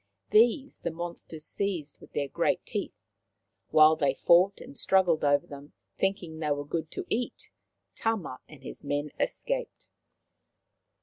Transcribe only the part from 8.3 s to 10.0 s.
and his men escaped.